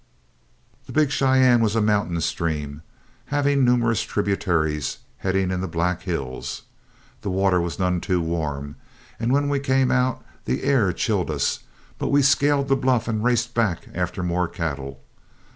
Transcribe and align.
The 0.87 0.91
Big 0.91 1.11
Cheyenne 1.11 1.61
was 1.61 1.75
a 1.75 1.79
mountain 1.79 2.19
stream, 2.21 2.81
having 3.25 3.63
numerous 3.63 4.01
tributaries 4.01 4.97
heading 5.17 5.51
in 5.51 5.61
the 5.61 5.67
Black 5.67 6.01
Hills. 6.01 6.63
The 7.21 7.29
water 7.29 7.61
was 7.61 7.77
none 7.77 8.01
too 8.01 8.19
warm, 8.19 8.77
and 9.19 9.31
when 9.31 9.47
we 9.47 9.59
came 9.59 9.91
out 9.91 10.25
the 10.45 10.63
air 10.63 10.91
chilled 10.91 11.29
us; 11.29 11.59
but 11.99 12.07
we 12.07 12.23
scaled 12.23 12.67
the 12.67 12.75
bluff 12.75 13.07
and 13.07 13.23
raced 13.23 13.53
back 13.53 13.89
after 13.93 14.23
more 14.23 14.47
cattle. 14.47 15.03